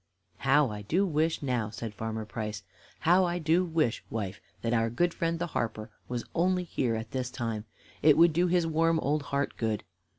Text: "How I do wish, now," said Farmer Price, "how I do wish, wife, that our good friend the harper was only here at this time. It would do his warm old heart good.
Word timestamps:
"How 0.37 0.71
I 0.71 0.81
do 0.81 1.05
wish, 1.05 1.43
now," 1.43 1.69
said 1.69 1.93
Farmer 1.93 2.25
Price, 2.25 2.63
"how 3.01 3.23
I 3.25 3.37
do 3.37 3.63
wish, 3.63 4.03
wife, 4.09 4.41
that 4.63 4.73
our 4.73 4.89
good 4.89 5.13
friend 5.13 5.37
the 5.37 5.45
harper 5.53 5.91
was 6.07 6.25
only 6.33 6.63
here 6.63 6.95
at 6.95 7.11
this 7.11 7.29
time. 7.29 7.65
It 8.01 8.17
would 8.17 8.33
do 8.33 8.47
his 8.47 8.65
warm 8.65 8.99
old 9.01 9.21
heart 9.29 9.57
good. 9.57 9.83